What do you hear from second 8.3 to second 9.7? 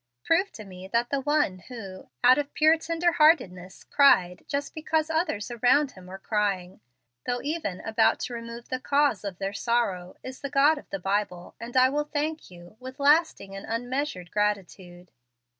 remove the cause of their